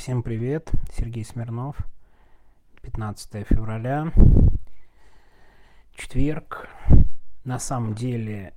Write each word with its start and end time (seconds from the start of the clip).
Всем 0.00 0.22
привет, 0.22 0.72
Сергей 0.96 1.26
Смирнов, 1.26 1.76
15 2.80 3.46
февраля, 3.46 4.10
четверг. 5.94 6.70
На 7.44 7.58
самом 7.58 7.94
деле, 7.94 8.54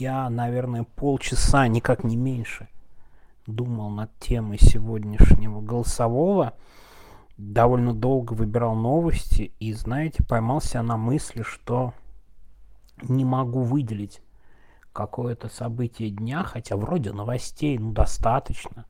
я, 0.00 0.28
наверное, 0.28 0.82
полчаса, 0.82 1.68
никак 1.68 2.02
не 2.02 2.16
меньше, 2.16 2.66
думал 3.46 3.90
над 3.90 4.10
темой 4.18 4.58
сегодняшнего 4.58 5.60
голосового, 5.60 6.54
довольно 7.36 7.94
долго 7.94 8.32
выбирал 8.32 8.74
новости 8.74 9.52
и, 9.60 9.72
знаете, 9.72 10.24
поймался 10.24 10.82
на 10.82 10.96
мысли, 10.96 11.42
что 11.42 11.94
не 13.00 13.24
могу 13.24 13.62
выделить 13.62 14.22
какое-то 14.92 15.48
событие 15.50 16.10
дня, 16.10 16.42
хотя 16.42 16.76
вроде 16.76 17.12
новостей, 17.12 17.78
ну, 17.78 17.92
достаточно 17.92 18.86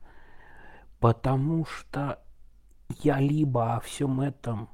потому 1.01 1.65
что 1.65 2.19
я 2.99 3.19
либо 3.19 3.75
о 3.75 3.79
всем 3.79 4.21
этом 4.21 4.69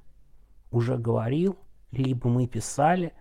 уже 0.72 0.98
говорил, 0.98 1.58
либо 1.92 2.28
мы 2.28 2.48
писали, 2.48 3.14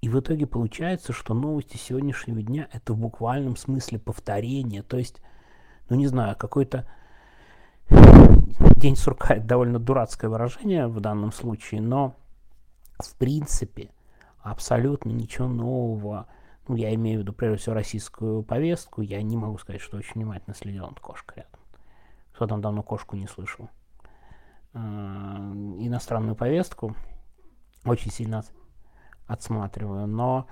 и 0.00 0.08
в 0.08 0.18
итоге 0.18 0.46
получается, 0.46 1.12
что 1.12 1.34
новости 1.34 1.76
сегодняшнего 1.76 2.42
дня 2.42 2.68
это 2.72 2.94
в 2.94 2.98
буквальном 2.98 3.56
смысле 3.56 3.98
повторение. 3.98 4.82
То 4.82 4.96
есть, 4.96 5.20
ну 5.90 5.96
не 5.96 6.06
знаю, 6.06 6.34
какой-то 6.34 6.90
день 8.76 8.96
сурка 8.96 9.34
это 9.34 9.46
довольно 9.46 9.78
дурацкое 9.78 10.30
выражение 10.30 10.86
в 10.86 11.00
данном 11.00 11.32
случае, 11.32 11.82
но 11.82 12.16
в 12.98 13.14
принципе 13.16 13.90
абсолютно 14.40 15.10
ничего 15.10 15.48
нового. 15.48 16.26
Ну, 16.66 16.76
я 16.76 16.94
имею 16.94 17.18
в 17.18 17.22
виду, 17.22 17.34
прежде 17.34 17.58
всего, 17.58 17.74
российскую 17.74 18.42
повестку. 18.42 19.02
Я 19.02 19.20
не 19.20 19.36
могу 19.36 19.58
сказать, 19.58 19.82
что 19.82 19.98
очень 19.98 20.14
внимательно 20.14 20.54
следил 20.54 20.86
над 20.86 20.98
кошкой 20.98 21.44
кто 22.42 22.48
там 22.48 22.60
давно 22.60 22.82
кошку 22.82 23.14
не 23.14 23.28
слышал, 23.28 23.70
э, 24.74 24.78
иностранную 24.78 26.34
повестку 26.34 26.96
очень 27.84 28.10
сильно 28.10 28.42
отсматриваю, 29.28 30.08
но 30.08 30.48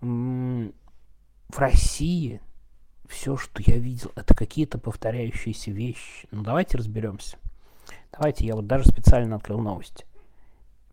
в 0.00 0.72
России 1.56 2.40
все, 3.08 3.36
что 3.36 3.62
я 3.64 3.78
видел, 3.78 4.10
это 4.16 4.34
какие-то 4.34 4.78
повторяющиеся 4.78 5.70
вещи. 5.70 6.26
Ну, 6.32 6.42
давайте 6.42 6.76
разберемся. 6.76 7.38
Давайте, 8.10 8.44
я 8.44 8.56
вот 8.56 8.66
даже 8.66 8.88
специально 8.88 9.36
открыл 9.36 9.60
новости. 9.60 10.04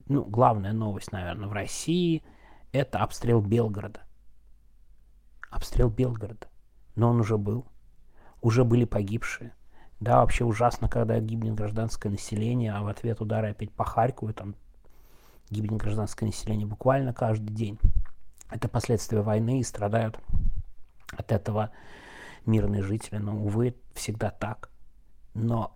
Ну, 0.05 0.23
главная 0.25 0.73
новость, 0.73 1.11
наверное, 1.11 1.49
в 1.49 1.53
России– 1.53 2.23
это 2.71 2.99
обстрел 2.99 3.41
Белгорода. 3.41 4.01
Обстрел 5.49 5.89
Белгорода. 5.89 6.47
Но 6.95 7.09
он 7.09 7.19
уже 7.19 7.39
был. 7.39 7.65
Уже 8.41 8.63
были 8.63 8.85
погибшие. 8.85 9.53
Да, 9.99 10.21
вообще 10.21 10.45
ужасно, 10.45 10.87
когда 10.87 11.19
гибнет 11.19 11.55
гражданское 11.55 12.09
население, 12.09 12.73
а 12.73 12.81
в 12.81 12.87
ответ 12.87 13.19
удары 13.19 13.49
опять 13.49 13.71
по 13.71 13.83
Харькову, 13.83 14.33
там 14.33 14.55
гибнет 15.49 15.81
гражданское 15.81 16.25
население 16.25 16.65
буквально 16.65 17.13
каждый 17.13 17.53
день. 17.53 17.77
Это 18.49 18.69
последствия 18.69 19.21
войны 19.21 19.59
и 19.59 19.63
страдают 19.63 20.19
от 21.11 21.31
этого 21.31 21.71
мирные 22.45 22.81
жители. 22.81 23.17
Но, 23.17 23.35
увы, 23.35 23.75
всегда 23.93 24.31
так. 24.31 24.69
Но 25.33 25.75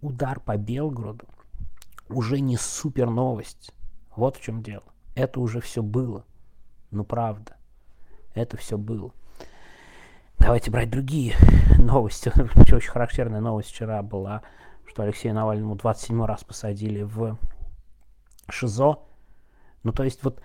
удар 0.00 0.40
по 0.40 0.56
Белгороду 0.56 1.26
уже 2.08 2.40
не 2.40 2.56
супер 2.56 3.10
новость. 3.10 3.74
Вот 4.14 4.36
в 4.36 4.42
чем 4.42 4.62
дело. 4.62 4.84
Это 5.14 5.40
уже 5.40 5.60
все 5.60 5.82
было. 5.82 6.24
Ну, 6.90 7.04
правда. 7.04 7.56
Это 8.34 8.56
все 8.56 8.78
было. 8.78 9.12
Давайте 10.38 10.70
брать 10.70 10.90
другие 10.90 11.34
новости. 11.78 12.32
Очень 12.74 12.90
характерная 12.90 13.40
новость 13.40 13.70
вчера 13.70 14.02
была, 14.02 14.42
что 14.86 15.02
Алексея 15.02 15.32
Навальному 15.32 15.76
27 15.76 16.24
раз 16.24 16.44
посадили 16.44 17.02
в 17.02 17.38
ШИЗО. 18.50 18.98
Ну, 19.82 19.92
то 19.92 20.04
есть 20.04 20.22
вот 20.22 20.40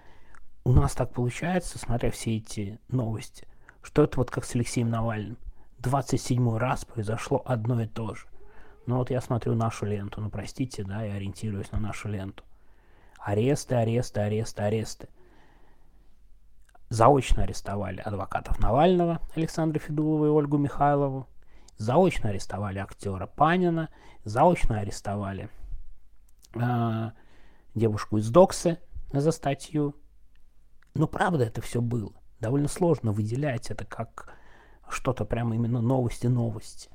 у 0.64 0.72
нас 0.72 0.94
так 0.94 1.12
получается, 1.12 1.80
смотря 1.80 2.12
все 2.12 2.38
эти 2.38 2.80
новости, 2.88 3.48
что 3.82 4.04
это 4.04 4.18
вот 4.18 4.32
как 4.32 4.46
с 4.46 4.56
Алексеем 4.56 4.90
Навальным. 4.90 5.38
27 5.80 6.58
раз 6.58 6.86
произошло 6.86 7.42
одно 7.46 7.82
и 7.82 7.88
то 7.88 8.14
же. 8.14 8.26
Ну 8.86 8.98
вот 8.98 9.12
я 9.12 9.22
смотрю 9.22 9.56
нашу 9.56 9.86
ленту, 9.86 10.20
ну 10.20 10.30
простите, 10.30 10.84
да, 10.84 11.04
я 11.04 11.14
ориентируюсь 11.14 11.72
на 11.72 11.80
нашу 11.80 12.10
ленту. 12.10 12.44
Аресты, 13.20 13.76
аресты, 13.76 14.20
аресты, 14.20 14.62
аресты 14.62 15.10
заочно 16.90 17.44
арестовали 17.44 18.02
адвокатов 18.02 18.60
Навального 18.60 19.22
Александра 19.36 19.80
Федулова 19.80 20.26
и 20.26 20.30
Ольгу 20.30 20.58
Михайлову, 20.58 21.28
заочно 21.78 22.30
арестовали 22.30 22.80
актера 22.80 23.28
Панина, 23.28 23.90
заочно 24.26 24.80
арестовали 24.80 25.50
э, 26.56 27.12
девушку 27.76 28.18
из 28.18 28.30
Доксы 28.30 28.80
за 29.14 29.32
статью. 29.32 29.96
Ну, 30.96 31.08
правда, 31.08 31.46
это 31.46 31.62
все 31.62 31.82
было. 31.82 32.14
Довольно 32.40 32.68
сложно 32.68 33.12
выделять 33.12 33.70
это 33.70 33.86
как 33.86 34.34
что-то 34.90 35.26
прямо 35.26 35.56
именно 35.56 35.82
новости-новости. 35.82 36.90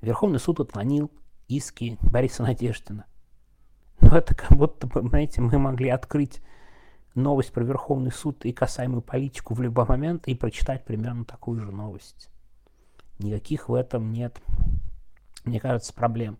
Верховный 0.00 0.40
суд 0.40 0.60
отклонил 0.60 1.10
иски 1.48 1.98
Бориса 2.02 2.42
Надеждина. 2.42 3.06
Но 4.00 4.16
это 4.16 4.34
как 4.34 4.56
будто, 4.56 4.88
понимаете, 4.88 5.40
мы 5.40 5.58
могли 5.58 5.88
открыть 5.88 6.42
новость 7.14 7.52
про 7.52 7.64
Верховный 7.64 8.12
суд 8.12 8.44
и 8.44 8.52
касаемую 8.52 9.02
политику 9.02 9.54
в 9.54 9.60
любой 9.60 9.86
момент 9.86 10.26
и 10.28 10.34
прочитать 10.34 10.84
примерно 10.84 11.24
такую 11.24 11.60
же 11.60 11.70
новость. 11.70 12.28
Никаких 13.18 13.68
в 13.68 13.74
этом 13.74 14.12
нет, 14.12 14.40
мне 15.44 15.60
кажется, 15.60 15.92
проблем. 15.92 16.38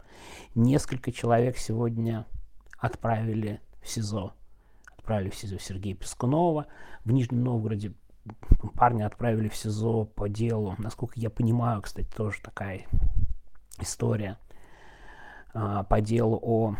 Несколько 0.54 1.12
человек 1.12 1.56
сегодня 1.58 2.26
отправили 2.78 3.60
в 3.82 3.88
СИЗО. 3.88 4.32
Отправили 4.96 5.30
в 5.30 5.34
СИЗО 5.34 5.58
Сергея 5.58 5.94
Пескунова. 5.94 6.66
В 7.04 7.12
Нижнем 7.12 7.42
Новгороде 7.42 7.92
парня 8.74 9.06
отправили 9.06 9.48
в 9.48 9.56
СИЗО 9.56 10.04
по 10.04 10.28
делу. 10.28 10.74
Насколько 10.78 11.20
я 11.20 11.30
понимаю, 11.30 11.82
кстати, 11.82 12.08
тоже 12.08 12.40
такая 12.42 12.86
история 13.78 14.38
а, 15.54 15.84
по 15.84 16.00
делу 16.00 16.38
о 16.42 16.74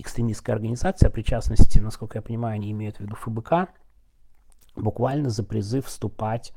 экстремистская 0.00 0.54
организация, 0.54 1.10
причастности, 1.10 1.78
насколько 1.78 2.18
я 2.18 2.22
понимаю, 2.22 2.54
они 2.54 2.70
имеют 2.72 2.96
в 2.96 3.00
виду 3.00 3.16
ФБК, 3.16 3.70
буквально 4.76 5.30
за 5.30 5.44
призыв 5.44 5.86
вступать, 5.86 6.52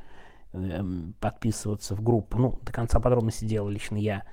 э, 0.54 0.84
подписываться 1.20 1.96
в 1.96 2.02
группу. 2.02 2.38
Ну, 2.38 2.60
до 2.62 2.72
конца 2.72 3.00
подробности 3.00 3.46
дела 3.46 3.70
лично 3.70 3.98
я 3.98 4.24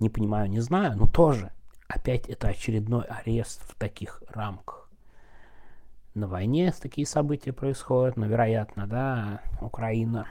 не 0.00 0.10
понимаю, 0.10 0.48
не 0.48 0.60
знаю, 0.60 0.96
но 0.96 1.06
тоже 1.06 1.52
опять 1.88 2.28
это 2.28 2.48
очередной 2.48 3.04
арест 3.04 3.62
в 3.62 3.74
таких 3.78 4.22
рамках. 4.28 4.90
На 6.14 6.26
войне 6.26 6.72
такие 6.72 7.06
события 7.06 7.52
происходят, 7.52 8.16
но, 8.16 8.26
вероятно, 8.26 8.86
да, 8.86 9.40
Украина 9.60 10.26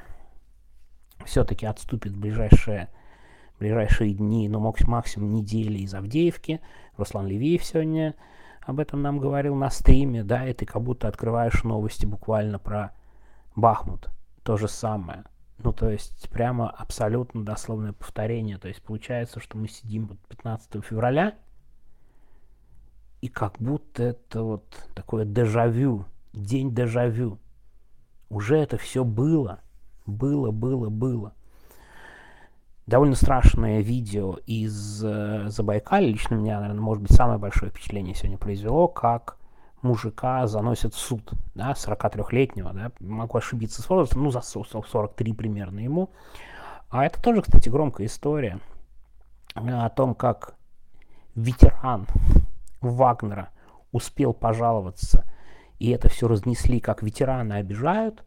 все-таки 1.26 1.66
отступит 1.66 2.14
в 2.14 2.20
ближайшее 2.20 2.90
ближайшие 3.60 4.14
дни, 4.14 4.48
ну, 4.50 4.60
максимум 4.60 5.34
недели 5.34 5.80
из 5.80 5.94
Авдеевки. 5.94 6.62
Руслан 6.96 7.28
Левиев 7.28 7.64
сегодня 7.64 8.16
об 8.62 8.80
этом 8.80 9.02
нам 9.02 9.20
говорил 9.20 9.56
на 9.56 9.70
стриме, 9.70 10.24
да, 10.24 10.48
и 10.48 10.54
ты 10.54 10.66
как 10.66 10.82
будто 10.82 11.08
открываешь 11.08 11.64
новости 11.64 12.06
буквально 12.06 12.60
про 12.60 12.92
Бахмут. 13.56 14.10
То 14.44 14.58
же 14.58 14.68
самое. 14.68 15.24
Ну, 15.58 15.74
то 15.74 15.90
есть, 15.90 16.30
прямо 16.30 16.70
абсолютно 16.70 17.44
дословное 17.44 17.94
повторение. 17.94 18.58
То 18.58 18.68
есть, 18.68 18.82
получается, 18.84 19.40
что 19.40 19.58
мы 19.58 19.68
сидим 19.68 20.08
вот 20.08 20.20
15 20.28 20.84
февраля, 20.86 21.36
и 23.22 23.28
как 23.28 23.56
будто 23.60 24.04
это 24.04 24.44
вот 24.44 24.88
такое 24.94 25.26
дежавю, 25.26 26.06
день 26.34 26.76
дежавю. 26.76 27.40
Уже 28.30 28.58
это 28.58 28.78
все 28.78 29.04
было. 29.04 29.62
Было, 30.06 30.52
было, 30.52 30.90
было 30.90 31.34
довольно 32.88 33.16
страшное 33.16 33.82
видео 33.82 34.38
из 34.46 35.04
э, 35.04 35.50
Забайкалья. 35.50 36.08
Лично 36.08 36.36
меня, 36.36 36.60
наверное, 36.62 36.82
может 36.82 37.04
быть, 37.04 37.12
самое 37.12 37.38
большое 37.38 37.70
впечатление 37.70 38.16
сегодня 38.16 38.38
произвело, 38.38 38.88
как 38.88 39.38
мужика 39.82 40.48
заносят 40.48 40.94
в 40.94 40.98
суд, 40.98 41.30
да, 41.54 41.74
43-летнего, 41.74 42.74
да, 42.74 42.92
могу 43.00 43.38
ошибиться 43.38 43.82
с 43.82 43.90
возрастом, 43.90 44.24
ну, 44.24 44.32
за 44.32 44.42
43 44.42 45.34
примерно 45.34 45.80
ему. 45.80 46.10
А 46.90 47.06
это 47.06 47.22
тоже, 47.22 47.42
кстати, 47.42 47.70
громкая 47.70 48.08
история 48.08 48.60
э, 49.54 49.70
о 49.70 49.90
том, 49.90 50.16
как 50.16 50.56
ветеран 51.36 52.08
Вагнера 52.80 53.50
успел 53.92 54.34
пожаловаться, 54.34 55.26
и 55.78 55.90
это 55.92 56.08
все 56.08 56.28
разнесли, 56.28 56.80
как 56.80 57.04
ветераны 57.04 57.54
обижают, 57.54 58.24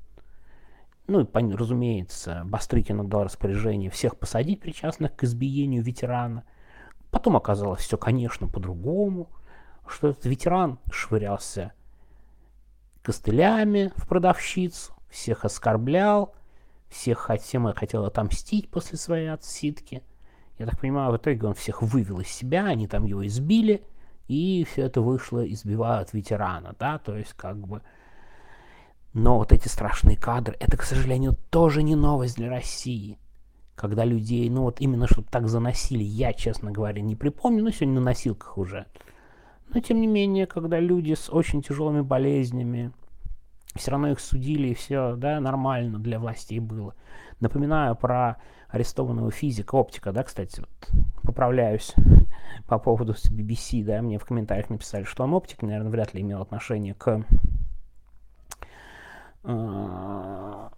ну, 1.11 1.23
и, 1.23 1.55
разумеется, 1.57 2.43
Бастрыкин 2.45 3.01
отдал 3.01 3.25
распоряжение 3.25 3.91
всех 3.91 4.17
посадить 4.17 4.61
причастных 4.61 5.17
к 5.17 5.25
избиению 5.25 5.83
ветерана. 5.83 6.45
Потом 7.11 7.37
оказалось 7.37 7.81
все, 7.81 7.99
конечно, 7.99 8.47
по-другому, 8.47 9.29
что 9.89 10.09
этот 10.09 10.25
ветеран 10.27 10.79
швырялся 10.93 11.73
костылями 13.03 13.93
в 13.97 14.07
продавщицу, 14.07 14.93
всех 15.09 15.45
оскорблял, 15.45 16.33
всех 16.89 17.29
всем 17.41 17.73
хотел 17.73 18.05
отомстить 18.05 18.71
после 18.71 18.97
своей 18.97 19.33
отсидки. 19.33 20.05
Я 20.59 20.67
так 20.67 20.79
понимаю, 20.79 21.13
в 21.13 21.17
итоге 21.17 21.45
он 21.45 21.55
всех 21.55 21.83
вывел 21.83 22.21
из 22.21 22.29
себя, 22.29 22.67
они 22.67 22.87
там 22.87 23.05
его 23.05 23.27
избили, 23.27 23.83
и 24.29 24.65
все 24.71 24.83
это 24.83 25.01
вышло, 25.01 25.45
избивают 25.45 26.13
ветерана, 26.13 26.77
да, 26.79 26.99
то 26.99 27.17
есть 27.17 27.33
как 27.33 27.59
бы... 27.59 27.83
Но 29.13 29.39
вот 29.39 29.53
эти 29.53 29.67
страшные 29.67 30.17
кадры, 30.17 30.57
это, 30.61 30.77
к 30.77 30.83
сожалению, 30.83 31.37
тоже 31.51 31.83
не 31.83 31.97
новость 31.97 32.37
для 32.37 32.49
России. 32.49 33.19
Когда 33.75 34.05
людей, 34.05 34.49
ну 34.51 34.63
вот 34.63 34.81
именно 34.81 35.07
чтобы 35.09 35.27
так 35.31 35.49
заносили, 35.49 36.03
я, 36.03 36.33
честно 36.33 36.71
говоря, 36.71 37.01
не 37.01 37.17
припомню, 37.17 37.65
но 37.65 37.71
сегодня 37.71 37.95
на 37.95 38.01
носилках 38.03 38.59
уже. 38.59 38.87
Но 39.73 39.81
тем 39.81 40.01
не 40.01 40.07
менее, 40.07 40.47
когда 40.47 40.79
люди 40.79 41.15
с 41.15 41.31
очень 41.31 41.63
тяжелыми 41.63 42.03
болезнями, 42.03 42.93
все 43.75 43.93
равно 43.93 44.11
их 44.11 44.21
судили, 44.21 44.69
и 44.69 44.75
все, 44.75 45.17
да, 45.17 45.41
нормально 45.41 45.99
для 45.99 46.19
властей 46.19 46.61
было. 46.61 46.95
Напоминаю 47.41 47.97
про 47.97 48.37
арестованного 48.69 49.31
физика, 49.31 49.75
оптика, 49.77 50.13
да, 50.13 50.23
кстати, 50.23 50.61
вот, 50.61 51.03
поправляюсь 51.23 51.95
по 52.69 52.79
поводу 52.79 53.15
BBC, 53.15 53.85
да, 53.85 54.03
мне 54.03 54.19
в 54.19 54.25
комментариях 54.25 54.71
написали, 54.71 55.05
что 55.05 55.25
он 55.25 55.35
оптик, 55.35 55.63
наверное, 55.63 55.91
вряд 55.91 56.15
ли 56.15 56.21
имел 56.21 56.43
отношение 56.43 56.95
к 56.95 57.25
э, 59.45 60.69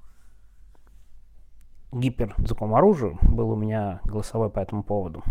гиперзвуковому 1.92 2.76
оружию, 2.76 3.18
был 3.22 3.50
у 3.50 3.56
меня 3.56 4.00
голосовой 4.04 4.50
по 4.50 4.60
этому 4.60 4.82
поводу, 4.82 5.22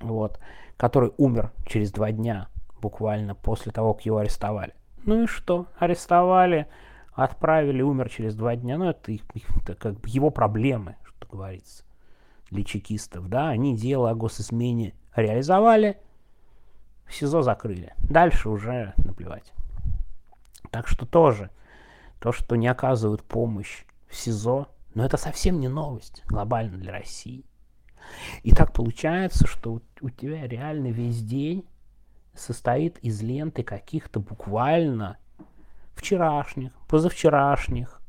вот, 0.00 0.38
который 0.76 1.12
умер 1.16 1.52
через 1.66 1.92
два 1.92 2.12
дня, 2.12 2.48
буквально 2.80 3.34
после 3.34 3.72
того, 3.72 3.94
как 3.94 4.04
его 4.06 4.18
арестовали. 4.18 4.74
Ну 5.04 5.24
и 5.24 5.26
что? 5.26 5.66
Арестовали, 5.78 6.66
отправили, 7.12 7.82
умер 7.82 8.08
через 8.08 8.34
два 8.34 8.56
дня. 8.56 8.78
Ну, 8.78 8.86
это, 8.86 9.12
это 9.12 9.74
как 9.74 10.00
бы 10.00 10.08
его 10.08 10.30
проблемы, 10.30 10.96
что 11.04 11.28
говорится, 11.28 11.84
для 12.50 12.64
чекистов. 12.64 13.28
Да, 13.28 13.48
они 13.48 13.76
дело 13.76 14.10
о 14.10 14.14
госизмене 14.14 14.94
реализовали, 15.14 15.98
в 17.06 17.14
СИЗО 17.14 17.42
закрыли. 17.42 17.92
Дальше 17.98 18.48
уже 18.48 18.94
наплевать. 18.96 19.52
Так 20.70 20.88
что 20.88 21.06
тоже, 21.06 21.50
то, 22.24 22.32
что 22.32 22.56
не 22.56 22.68
оказывают 22.68 23.22
помощь 23.22 23.84
в 24.08 24.16
СИЗО, 24.16 24.68
но 24.94 25.04
это 25.04 25.18
совсем 25.18 25.60
не 25.60 25.68
новость 25.68 26.22
глобально 26.24 26.78
для 26.78 26.90
России. 26.90 27.44
И 28.42 28.52
так 28.52 28.72
получается, 28.72 29.46
что 29.46 29.82
у 30.00 30.08
тебя 30.08 30.48
реально 30.48 30.86
весь 30.86 31.22
день 31.22 31.68
состоит 32.32 32.96
из 33.00 33.20
ленты 33.20 33.62
каких-то 33.62 34.20
буквально 34.20 35.18
вчерашних, 35.92 36.72
позавчерашних, 36.88 38.00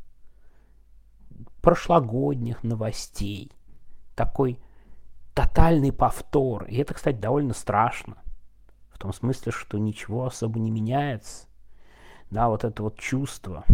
прошлогодних 1.61 2.63
новостей. 2.63 3.51
Такой 4.15 4.61
тотальный 5.33 5.91
повтор. 5.91 6.63
И 6.67 6.77
это, 6.77 6.93
кстати, 6.93 7.17
довольно 7.17 7.53
страшно. 7.53 8.15
В 8.91 8.97
том 8.97 9.11
смысле, 9.11 9.51
что 9.51 9.77
ничего 9.77 10.25
особо 10.25 10.57
не 10.57 10.71
меняется. 10.71 11.47
Да, 12.31 12.47
вот 12.47 12.63
это 12.63 12.81
вот 12.81 12.97
чувство, 12.97 13.65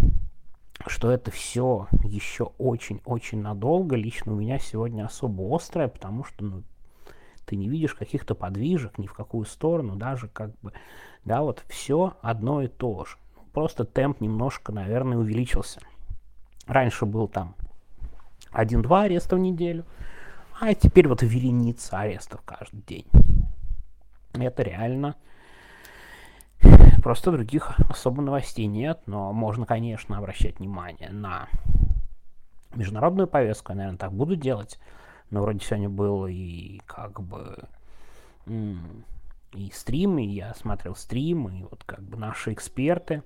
что 0.87 1.11
это 1.11 1.31
все 1.31 1.87
еще 2.03 2.51
очень-очень 2.57 3.41
надолго, 3.41 3.95
лично 3.95 4.33
у 4.33 4.35
меня 4.35 4.59
сегодня 4.59 5.05
особо 5.05 5.55
острое, 5.55 5.87
потому 5.87 6.23
что 6.23 6.43
ну, 6.43 6.63
ты 7.45 7.55
не 7.55 7.67
видишь 7.67 7.93
каких-то 7.93 8.35
подвижек 8.35 8.97
ни 8.97 9.07
в 9.07 9.13
какую 9.13 9.45
сторону, 9.45 9.95
даже 9.95 10.27
как 10.27 10.51
бы, 10.61 10.73
да, 11.25 11.41
вот 11.41 11.63
все 11.67 12.15
одно 12.21 12.61
и 12.61 12.67
то 12.67 13.05
же. 13.05 13.17
Просто 13.53 13.83
темп 13.83 14.21
немножко, 14.21 14.71
наверное, 14.71 15.17
увеличился. 15.17 15.81
Раньше 16.65 17.05
был 17.05 17.27
там 17.27 17.55
один-два 18.51 19.03
ареста 19.03 19.35
в 19.35 19.39
неделю, 19.39 19.85
а 20.59 20.73
теперь 20.73 21.07
вот 21.07 21.21
вереница 21.21 21.99
арестов 21.99 22.41
каждый 22.45 22.81
день. 22.83 23.05
Это 24.33 24.63
реально 24.63 25.15
просто 27.01 27.31
других 27.31 27.71
особо 27.89 28.21
новостей 28.21 28.67
нет, 28.67 29.01
но 29.05 29.33
можно, 29.33 29.65
конечно, 29.65 30.17
обращать 30.17 30.59
внимание 30.59 31.09
на 31.09 31.47
международную 32.75 33.27
повестку, 33.27 33.71
я, 33.71 33.77
наверное, 33.77 33.97
так 33.97 34.13
буду 34.13 34.35
делать. 34.35 34.79
Но 35.29 35.41
вроде 35.41 35.59
сегодня 35.59 35.89
был 35.89 36.27
и 36.27 36.79
как 36.85 37.21
бы 37.21 37.57
и 39.53 39.69
стрим, 39.73 40.17
и 40.19 40.25
я 40.25 40.53
смотрел 40.53 40.95
стрим, 40.95 41.47
и 41.49 41.63
вот 41.63 41.83
как 41.85 42.01
бы 42.01 42.17
наши 42.17 42.53
эксперты 42.53 43.23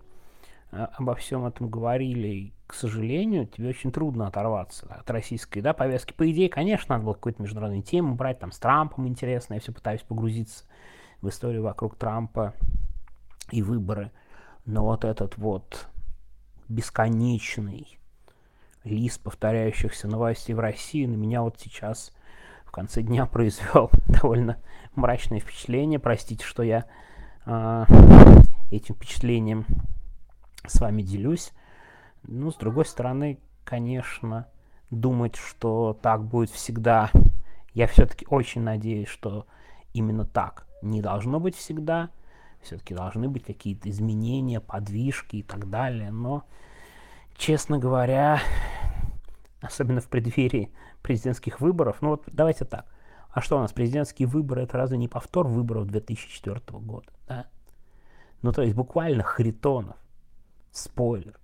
а, 0.71 0.92
обо 0.98 1.16
всем 1.16 1.45
этом 1.45 1.69
говорили. 1.69 2.28
И, 2.28 2.54
к 2.68 2.74
сожалению, 2.74 3.48
тебе 3.48 3.69
очень 3.69 3.92
трудно 3.92 4.28
оторваться 4.28 4.88
от 4.89 5.10
российской 5.10 5.62
да, 5.62 5.74
повестки. 5.74 6.13
По 6.13 6.30
идее, 6.30 6.50
конечно, 6.50 6.95
надо 6.95 7.06
было 7.06 7.13
какую-то 7.13 7.42
международную 7.42 7.83
тему 7.83 8.16
брать, 8.16 8.39
там 8.39 8.51
с 8.51 8.60
Трампом 8.60 9.07
интересно, 9.07 9.56
я 9.56 9.60
все 9.60 9.71
пытаюсь 9.71 10.01
погрузиться 10.01 10.66
в 11.21 11.30
историю 11.30 11.63
вокруг 11.63 11.95
Трампа 11.95 12.54
и 13.51 13.62
выборы. 13.62 14.12
Но 14.65 14.83
вот 14.83 15.06
этот 15.06 15.38
вот 15.38 15.88
бесконечный 16.68 18.00
лист 18.83 19.21
повторяющихся 19.21 20.07
новостей 20.07 20.53
в 20.53 20.59
России 20.59 21.06
на 21.06 21.15
меня 21.15 21.42
вот 21.42 21.59
сейчас 21.59 22.13
в 22.65 22.71
конце 22.71 23.01
дня 23.01 23.25
произвел 23.31 23.89
довольно 24.07 24.57
мрачное 24.95 25.39
впечатление. 25.39 26.00
Простите, 26.00 26.44
что 26.45 26.63
я 26.63 26.86
э, 27.45 27.86
этим 28.71 28.95
впечатлением 28.95 29.65
с 30.65 30.80
вами 30.80 31.01
делюсь. 31.01 31.51
Ну, 32.24 32.51
с 32.51 32.56
другой 32.56 32.86
стороны, 32.86 33.39
конечно, 33.63 34.47
думать, 34.89 35.36
что 35.36 35.97
так 36.01 36.24
будет 36.24 36.50
всегда, 36.50 37.12
я 37.74 37.88
все-таки 37.88 38.25
очень 38.30 38.62
надеюсь, 38.62 39.07
что 39.07 39.45
именно 39.94 40.25
так 40.25 40.65
не 40.81 41.01
должно 41.01 41.39
быть 41.39 41.56
всегда. 41.56 42.09
Все-таки 42.65 42.95
должны 42.95 43.29
быть 43.29 43.44
какие-то 43.44 43.89
изменения, 43.91 44.59
подвижки 44.59 45.38
и 45.38 45.44
так 45.44 45.69
далее. 45.69 46.12
Но 46.12 46.44
честно 47.38 47.77
говоря, 47.77 48.39
особенно 49.62 50.01
в 50.01 50.07
преддверии 50.07 50.71
президентских 51.03 51.62
выборов, 51.62 52.01
ну 52.01 52.09
вот 52.09 52.23
давайте 52.25 52.65
так, 52.65 52.85
а 53.29 53.41
что 53.41 53.57
у 53.57 53.59
нас, 53.59 53.71
президентские 53.71 54.27
выборы, 54.27 54.63
это 54.63 54.77
разве 54.77 54.97
не 54.97 55.07
повтор 55.07 55.47
выборов 55.47 55.85
2004 55.85 56.59
года, 56.79 57.12
да? 57.27 57.45
Ну, 58.41 58.51
то 58.51 58.63
есть 58.63 58.75
буквально 58.75 59.23
Харитонов, 59.23 59.97
спойлер. 60.71 61.39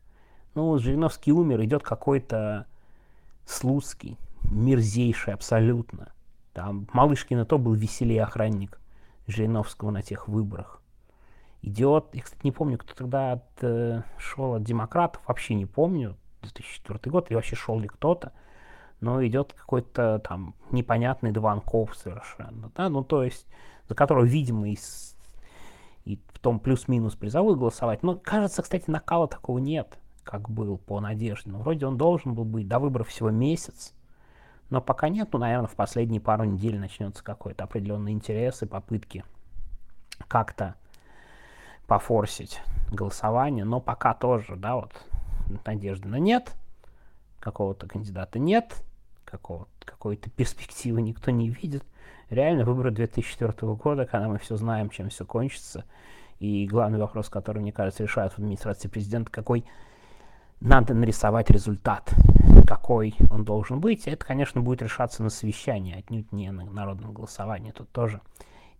Ну, 0.55 0.77
Жириновский 0.79 1.31
умер, 1.31 1.63
идет 1.63 1.83
какой-то 1.83 2.65
Слуцкий, 3.45 4.17
мерзейший 4.43 5.33
абсолютно. 5.33 6.13
Там 6.53 6.87
Малышкин 6.93 7.45
то 7.45 7.57
был 7.57 7.73
веселее 7.73 8.23
охранник 8.23 8.79
Жириновского 9.27 9.91
на 9.91 10.01
тех 10.01 10.27
выборах 10.27 10.80
идет. 11.61 12.05
Я, 12.13 12.21
кстати, 12.21 12.41
не 12.43 12.51
помню, 12.51 12.77
кто 12.77 12.93
тогда 12.93 13.33
от, 13.33 13.43
э, 13.61 14.03
шел 14.17 14.55
от 14.55 14.63
демократов, 14.63 15.21
вообще 15.27 15.53
не 15.55 15.65
помню, 15.65 16.17
2004 16.41 17.11
год, 17.11 17.27
или 17.29 17.35
вообще 17.35 17.55
шел 17.55 17.79
ли 17.79 17.87
кто-то, 17.87 18.33
но 18.99 19.25
идет 19.25 19.53
какой-то 19.53 20.19
там 20.19 20.55
непонятный 20.71 21.31
Дованков 21.31 21.95
совершенно, 21.95 22.71
да, 22.75 22.89
ну 22.89 23.03
то 23.03 23.23
есть, 23.23 23.47
за 23.87 23.95
которого, 23.95 24.25
видимо, 24.25 24.69
и, 24.69 24.77
и 26.05 26.19
в 26.33 26.39
том 26.39 26.59
плюс-минус 26.59 27.15
призовой 27.15 27.55
голосовать, 27.55 28.03
но 28.03 28.15
кажется, 28.15 28.61
кстати, 28.61 28.89
накала 28.89 29.27
такого 29.27 29.59
нет, 29.59 29.99
как 30.23 30.49
был 30.49 30.77
по 30.77 30.99
надежде, 30.99 31.51
но 31.51 31.59
вроде 31.59 31.85
он 31.85 31.97
должен 31.97 32.33
был 32.33 32.45
быть 32.45 32.67
до 32.67 32.79
выборов 32.79 33.09
всего 33.09 33.29
месяц, 33.29 33.93
но 34.69 34.81
пока 34.81 35.09
нет, 35.09 35.29
ну, 35.33 35.39
наверное, 35.39 35.67
в 35.67 35.75
последние 35.75 36.21
пару 36.21 36.45
недель 36.45 36.79
начнется 36.79 37.23
какой-то 37.23 37.65
определенный 37.65 38.13
интерес 38.13 38.63
и 38.63 38.65
попытки 38.65 39.25
как-то 40.27 40.75
пофорсить 41.91 42.61
голосование, 42.89 43.65
но 43.65 43.81
пока 43.81 44.13
тоже, 44.13 44.55
да, 44.55 44.77
вот 44.77 44.93
надежды 45.65 46.07
на 46.07 46.19
нет, 46.19 46.53
какого-то 47.41 47.85
кандидата 47.85 48.39
нет, 48.39 48.81
какого 49.25 49.67
какой-то 49.83 50.29
перспективы 50.29 51.01
никто 51.01 51.31
не 51.31 51.49
видит. 51.49 51.83
Реально 52.29 52.63
выборы 52.63 52.91
2004 52.91 53.73
года, 53.73 54.05
когда 54.05 54.29
мы 54.29 54.37
все 54.37 54.55
знаем, 54.55 54.89
чем 54.89 55.09
все 55.09 55.25
кончится, 55.25 55.83
и 56.39 56.65
главный 56.65 56.97
вопрос, 56.97 57.27
который, 57.27 57.61
мне 57.61 57.73
кажется, 57.73 58.03
решают 58.03 58.31
в 58.31 58.37
администрации 58.37 58.87
президента, 58.87 59.29
какой 59.29 59.65
надо 60.61 60.93
нарисовать 60.93 61.49
результат, 61.49 62.09
какой 62.65 63.15
он 63.31 63.43
должен 63.43 63.81
быть. 63.81 64.07
Это, 64.07 64.25
конечно, 64.25 64.61
будет 64.61 64.81
решаться 64.81 65.23
на 65.23 65.29
совещании, 65.29 65.99
отнюдь 65.99 66.31
не 66.31 66.53
на 66.53 66.63
народном 66.63 67.11
голосовании. 67.11 67.71
Тут 67.71 67.89
тоже 67.89 68.21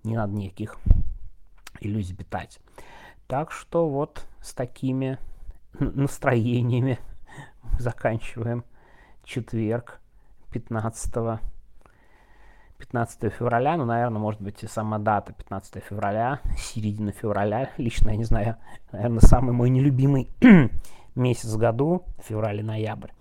не 0.06 0.16
надо 0.16 0.32
никаких 0.32 0.78
иллюзий 1.82 2.16
питать. 2.16 2.62
Так 3.32 3.54
что 3.54 3.88
вот 3.88 4.26
с 4.42 4.54
такими 4.54 5.18
настроениями 5.80 7.00
заканчиваем 7.80 8.66
четверг 9.24 10.02
15 10.52 11.40
15 12.78 13.32
февраля, 13.32 13.78
ну, 13.78 13.86
наверное, 13.86 14.20
может 14.20 14.42
быть, 14.42 14.62
и 14.64 14.68
сама 14.68 15.00
дата 15.00 15.32
15 15.32 15.82
февраля, 15.82 16.42
середина 16.58 17.14
февраля, 17.14 17.70
лично, 17.78 18.10
я 18.10 18.18
не 18.18 18.26
знаю, 18.26 18.58
наверное, 18.92 19.22
самый 19.22 19.54
мой 19.54 19.70
нелюбимый 19.70 20.30
месяц 21.16 21.54
в 21.54 21.58
году, 21.58 22.04
февраль 22.26 22.60
и 22.60 22.64
ноябрь. 22.64 23.12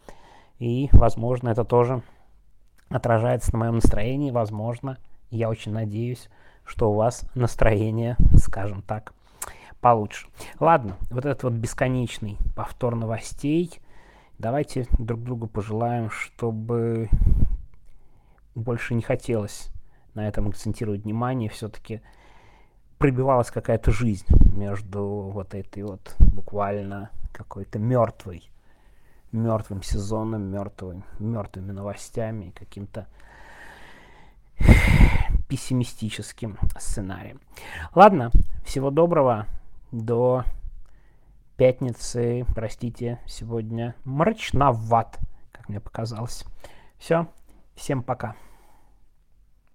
И, 0.59 0.89
возможно, 0.91 1.51
это 1.51 1.63
тоже 1.63 2.03
отражается 2.89 3.53
на 3.53 3.59
моем 3.61 3.75
настроении, 3.77 4.33
возможно. 4.33 4.99
Я 5.31 5.49
очень 5.49 5.73
надеюсь, 5.73 6.29
что 6.65 6.91
у 6.91 6.97
вас 6.97 7.31
настроение, 7.37 8.17
скажем 8.35 8.83
так, 8.83 9.15
получше. 9.81 10.29
Ладно, 10.59 10.97
вот 11.11 11.25
этот 11.25 11.45
вот 11.45 11.53
бесконечный 11.55 12.39
повтор 12.55 12.95
новостей. 12.95 13.81
Давайте 14.39 14.87
друг 14.99 15.23
другу 15.23 15.47
пожелаем, 15.47 16.11
чтобы 16.11 17.09
больше 18.55 18.95
не 18.95 19.03
хотелось 19.03 19.71
на 20.15 20.27
этом 20.29 20.49
акцентировать 20.49 21.05
внимание. 21.05 21.51
Все-таки 21.51 22.03
пробивалась 22.99 23.51
какая-то 23.51 23.91
жизнь 23.91 24.27
между 24.55 25.05
вот 25.33 25.55
этой 25.55 25.83
вот 25.83 26.15
буквально 26.19 27.11
какой-то 27.33 27.79
мертвой, 27.79 28.51
мертвым 29.33 29.83
сезоном, 29.83 30.43
мертвым, 30.43 31.05
мертвыми 31.19 31.73
новостями, 31.73 32.53
каким-то 32.55 33.07
пессимистическим 35.49 36.59
сценарием. 36.79 37.41
Ладно, 37.95 38.31
всего 38.65 38.91
доброго, 38.91 39.47
до 39.93 40.45
пятницы, 41.57 42.45
простите, 42.55 43.21
сегодня 43.27 43.95
мрачноват, 44.05 45.19
как 45.53 45.69
мне 45.69 45.81
показалось. 45.81 46.45
Все, 46.99 47.27
всем 47.75 48.03
пока. 48.03 48.35